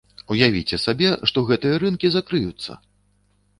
Уявіце 0.35 0.79
сабе, 0.85 1.09
што 1.33 1.45
гэтыя 1.51 1.75
рынкі 1.85 2.07
закрыюцца! 2.17 2.71